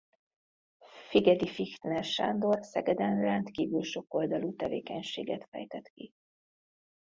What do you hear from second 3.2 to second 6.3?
rendkívül sokoldalú tevékenységet fejtett ki.